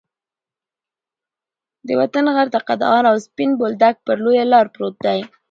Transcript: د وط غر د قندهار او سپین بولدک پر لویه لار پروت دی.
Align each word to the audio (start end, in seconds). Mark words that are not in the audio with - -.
د 1.87 1.89
وط 1.99 2.15
غر 2.35 2.47
د 2.51 2.57
قندهار 2.67 3.03
او 3.11 3.15
سپین 3.25 3.49
بولدک 3.59 3.95
پر 4.05 4.15
لویه 4.23 4.45
لار 4.51 4.65
پروت 4.73 4.95
دی. 5.05 5.19